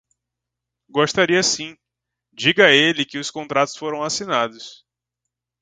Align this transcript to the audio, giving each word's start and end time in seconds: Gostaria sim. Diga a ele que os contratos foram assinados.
Gostaria 0.89 1.43
sim. 1.43 1.77
Diga 2.33 2.65
a 2.65 2.71
ele 2.71 3.05
que 3.05 3.19
os 3.19 3.29
contratos 3.29 3.75
foram 3.77 4.01
assinados. 4.01 4.83